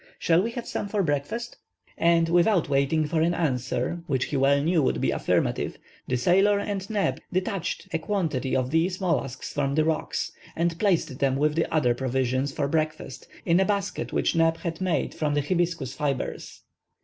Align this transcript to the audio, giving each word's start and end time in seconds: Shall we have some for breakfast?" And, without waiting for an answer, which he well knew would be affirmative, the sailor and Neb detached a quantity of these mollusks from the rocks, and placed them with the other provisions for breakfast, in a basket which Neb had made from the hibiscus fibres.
Shall 0.17 0.41
we 0.41 0.49
have 0.53 0.65
some 0.65 0.87
for 0.87 1.03
breakfast?" 1.03 1.57
And, 1.95 2.27
without 2.27 2.67
waiting 2.69 3.05
for 3.05 3.21
an 3.21 3.35
answer, 3.35 4.01
which 4.07 4.25
he 4.25 4.35
well 4.35 4.59
knew 4.59 4.81
would 4.81 4.99
be 4.99 5.11
affirmative, 5.11 5.77
the 6.07 6.17
sailor 6.17 6.57
and 6.57 6.89
Neb 6.89 7.19
detached 7.31 7.87
a 7.93 7.99
quantity 7.99 8.55
of 8.55 8.71
these 8.71 8.99
mollusks 8.99 9.53
from 9.53 9.75
the 9.75 9.85
rocks, 9.85 10.31
and 10.55 10.79
placed 10.79 11.19
them 11.19 11.35
with 11.35 11.53
the 11.53 11.71
other 11.71 11.93
provisions 11.93 12.51
for 12.51 12.67
breakfast, 12.67 13.27
in 13.45 13.59
a 13.59 13.65
basket 13.65 14.11
which 14.11 14.33
Neb 14.35 14.57
had 14.57 14.81
made 14.81 15.13
from 15.13 15.35
the 15.35 15.41
hibiscus 15.43 15.93
fibres. 15.93 16.63